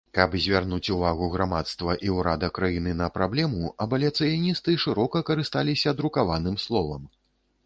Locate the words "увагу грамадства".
0.93-1.95